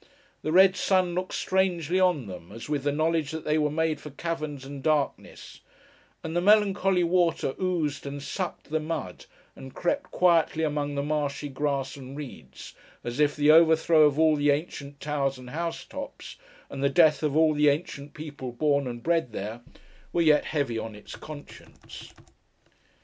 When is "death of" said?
16.89-17.37